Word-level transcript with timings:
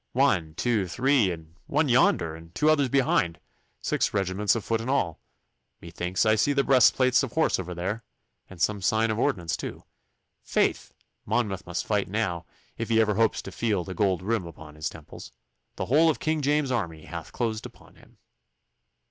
'One, 0.13 0.55
two, 0.55 0.87
three, 0.87 1.29
and 1.29 1.53
one 1.67 1.87
yonder, 1.87 2.35
and 2.35 2.55
two 2.55 2.71
others 2.71 2.89
behind 2.89 3.39
six 3.81 4.15
regiments 4.15 4.55
of 4.55 4.65
foot 4.65 4.81
in 4.81 4.89
all. 4.89 5.19
Methinks 5.79 6.25
I 6.25 6.33
see 6.33 6.53
the 6.53 6.63
breastplates 6.63 7.21
of 7.21 7.33
horse 7.33 7.59
over 7.59 7.75
there, 7.75 8.03
and 8.49 8.59
some 8.59 8.81
sign 8.81 9.11
of 9.11 9.19
ordnance 9.19 9.55
too. 9.55 9.83
Faith! 10.41 10.91
Monmouth 11.23 11.67
must 11.67 11.85
fight 11.85 12.07
now, 12.07 12.47
if 12.79 12.89
he 12.89 12.99
ever 12.99 13.13
hopes 13.13 13.43
to 13.43 13.51
feel 13.51 13.83
the 13.83 13.93
gold 13.93 14.23
rim 14.23 14.47
upon 14.47 14.73
his 14.73 14.89
temples. 14.89 15.31
The 15.75 15.85
whole 15.85 16.09
of 16.09 16.19
King 16.19 16.41
James's 16.41 16.71
army 16.71 17.03
hath 17.05 17.31
closed 17.31 17.67
upon 17.67 17.93
him. 17.97 18.17